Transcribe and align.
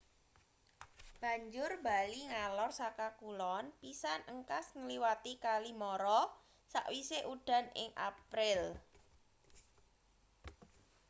banjur 1.21 1.71
bali 1.85 2.21
ngalor 2.31 2.71
saka 2.81 3.07
kulon 3.19 3.65
pisan 3.81 4.21
engkas 4.33 4.67
ngliwati 4.81 5.33
kali 5.45 5.71
mara 5.81 6.21
sakwise 6.71 7.19
udan 7.33 7.65
ing 7.81 7.89
april 8.09 8.61